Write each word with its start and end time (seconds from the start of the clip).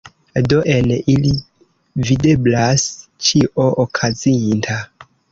Do 0.51 0.59
en 0.75 0.87
ili 1.15 1.33
videblas 2.07 2.85
ĉio 3.27 3.67
okazinta! 3.85 4.79